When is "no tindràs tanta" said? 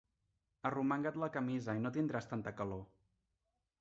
1.85-2.57